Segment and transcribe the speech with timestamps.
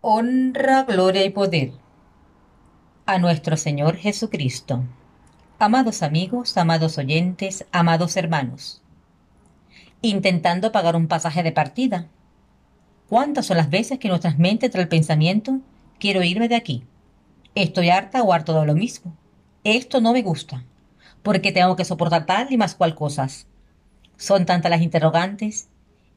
[0.00, 1.72] honra, gloria y poder
[3.04, 4.84] a nuestro Señor Jesucristo.
[5.58, 8.80] Amados amigos, amados oyentes, amados hermanos,
[10.00, 12.06] intentando pagar un pasaje de partida.
[13.08, 15.60] ¿Cuántas son las veces que nuestras mentes trae el pensamiento,
[15.98, 16.84] quiero irme de aquí?
[17.56, 19.16] Estoy harta o harto de lo mismo.
[19.64, 20.62] Esto no me gusta,
[21.24, 23.48] porque tengo que soportar tal y más cual cosas.
[24.16, 25.68] Son tantas las interrogantes,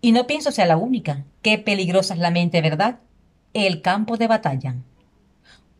[0.00, 1.24] y no pienso sea la única.
[1.42, 3.00] Qué peligrosa es la mente, ¿verdad?
[3.54, 4.74] El campo de batalla.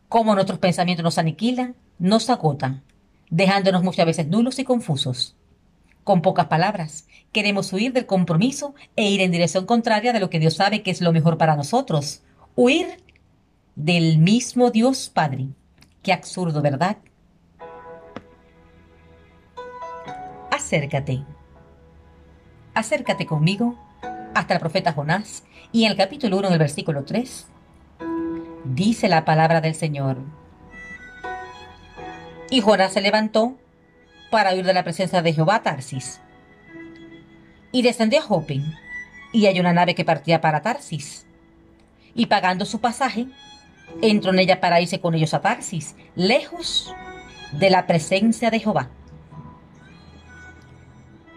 [0.07, 2.83] Cómo nuestros pensamientos nos aniquilan, nos agotan,
[3.29, 5.35] dejándonos muchas veces nulos y confusos.
[6.05, 10.39] Con pocas palabras, queremos huir del compromiso e ir en dirección contraria de lo que
[10.39, 12.21] Dios sabe que es lo mejor para nosotros.
[12.55, 13.03] Huir
[13.75, 15.47] del mismo Dios Padre.
[16.01, 16.99] Qué absurdo, ¿verdad?
[20.49, 21.25] Acércate.
[22.73, 23.77] Acércate conmigo
[24.33, 27.47] hasta el profeta Jonás y en el capítulo 1, en el versículo 3,
[28.75, 30.17] dice la palabra del Señor.
[32.49, 33.55] Y Jonás se levantó
[34.29, 36.19] para huir de la presencia de Jehová a Tarsis.
[37.71, 38.61] Y descendió a Jope,
[39.31, 41.25] y hay una nave que partía para Tarsis.
[42.13, 43.27] Y pagando su pasaje,
[44.01, 46.93] entró en ella para irse con ellos a Tarsis, lejos
[47.53, 48.89] de la presencia de Jehová.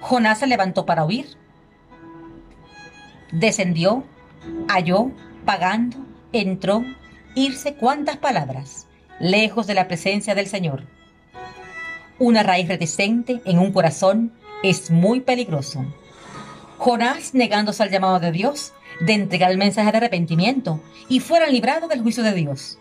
[0.01, 1.27] Jonás se levantó para huir.
[3.31, 4.05] Descendió,
[4.69, 5.11] halló,
[5.45, 5.99] pagando,
[6.33, 6.85] entró,
[7.39, 8.89] irse cuantas palabras,
[9.21, 10.83] lejos de la presencia del Señor.
[12.19, 14.33] Una raíz reticente en un corazón
[14.65, 15.85] es muy peligroso.
[16.79, 21.87] Jonás, negándose al llamado de Dios, de entregar el mensaje de arrepentimiento y fuera librado
[21.87, 22.79] del juicio de Dios.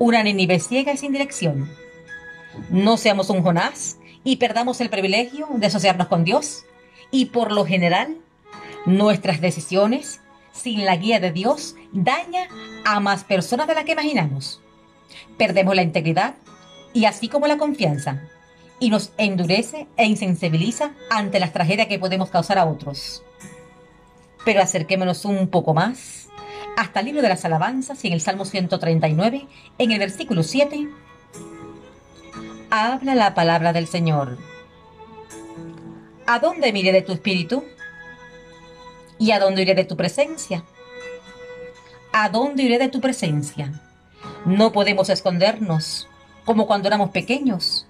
[0.00, 1.70] Una Nínive ciega y sin dirección.
[2.70, 6.64] No seamos un Jonás y perdamos el privilegio de asociarnos con Dios
[7.12, 8.16] y por lo general
[8.84, 10.20] nuestras decisiones
[10.52, 12.48] sin la guía de Dios daña
[12.84, 14.60] a más personas de las que imaginamos.
[15.36, 16.34] Perdemos la integridad
[16.92, 18.22] y así como la confianza
[18.78, 23.22] y nos endurece e insensibiliza ante las tragedias que podemos causar a otros.
[24.44, 26.28] Pero acerquémonos un poco más
[26.76, 29.46] hasta el libro de las alabanzas y en el Salmo 139,
[29.78, 30.88] en el versículo 7,
[32.70, 34.38] habla la palabra del Señor.
[36.26, 37.64] ¿A dónde mire de tu espíritu?
[39.20, 40.64] ¿Y a dónde iré de tu presencia?
[42.10, 43.70] ¿A dónde iré de tu presencia?
[44.46, 46.08] No podemos escondernos
[46.46, 47.86] como cuando éramos pequeños,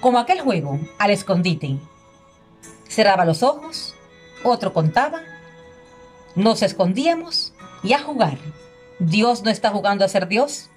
[0.00, 1.78] como aquel juego al escondite.
[2.88, 3.94] Cerraba los ojos,
[4.42, 5.20] otro contaba,
[6.34, 7.52] nos escondíamos
[7.84, 8.36] y a jugar.
[8.98, 10.68] Dios no está jugando a ser Dios.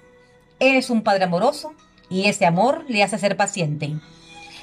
[0.60, 1.74] Eres un Padre amoroso
[2.08, 3.96] y ese amor le hace ser paciente.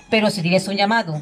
[0.09, 1.22] Pero si tienes un llamado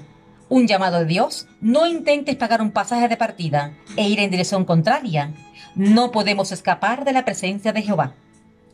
[0.50, 4.66] un llamado de Dios, no intentes pagar un pasaje de partida e ir en dirección
[4.66, 5.34] contraria.
[5.76, 8.14] No podemos escapar de la presencia de Jehová.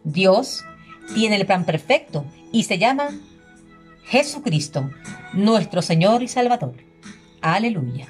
[0.03, 0.63] Dios
[1.13, 3.09] tiene el plan perfecto y se llama
[4.05, 4.89] Jesucristo,
[5.33, 6.75] nuestro Señor y Salvador.
[7.41, 8.07] Aleluya.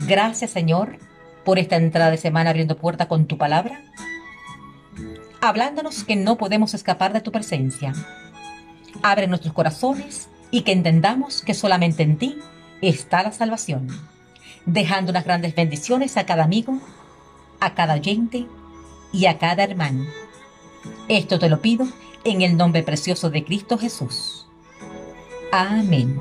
[0.00, 0.98] Gracias Señor
[1.44, 3.82] por esta entrada de semana abriendo puerta con tu palabra,
[5.40, 7.92] hablándonos que no podemos escapar de tu presencia.
[9.02, 12.38] Abre nuestros corazones y que entendamos que solamente en ti
[12.82, 13.88] está la salvación,
[14.66, 16.80] dejando unas grandes bendiciones a cada amigo,
[17.60, 18.46] a cada oyente
[19.12, 20.06] y a cada hermano.
[21.08, 21.86] Esto te lo pido
[22.24, 24.46] en el nombre precioso de Cristo Jesús.
[25.52, 26.20] Amén.